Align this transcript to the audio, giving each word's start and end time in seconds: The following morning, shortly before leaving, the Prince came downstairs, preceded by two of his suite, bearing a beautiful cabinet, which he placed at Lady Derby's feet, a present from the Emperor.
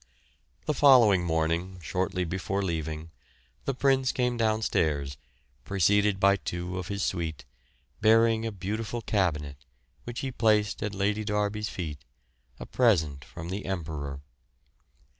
The 0.65 0.73
following 0.73 1.23
morning, 1.23 1.77
shortly 1.79 2.23
before 2.25 2.63
leaving, 2.63 3.11
the 3.65 3.75
Prince 3.75 4.11
came 4.11 4.35
downstairs, 4.35 5.15
preceded 5.63 6.19
by 6.19 6.37
two 6.37 6.79
of 6.79 6.87
his 6.87 7.03
suite, 7.03 7.45
bearing 8.01 8.43
a 8.43 8.51
beautiful 8.51 9.03
cabinet, 9.03 9.57
which 10.05 10.21
he 10.21 10.31
placed 10.31 10.81
at 10.81 10.95
Lady 10.95 11.23
Derby's 11.23 11.69
feet, 11.69 12.03
a 12.59 12.65
present 12.65 13.23
from 13.23 13.49
the 13.49 13.67
Emperor. 13.67 14.21